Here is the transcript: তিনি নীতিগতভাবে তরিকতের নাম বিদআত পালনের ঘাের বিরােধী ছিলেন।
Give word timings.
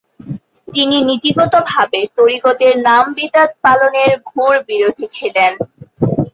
তিনি 0.67 0.97
নীতিগতভাবে 1.09 1.99
তরিকতের 2.17 2.73
নাম 2.87 3.03
বিদআত 3.17 3.51
পালনের 3.63 4.11
ঘাের 4.27 4.57
বিরােধী 4.67 5.05
ছিলেন। 5.15 5.51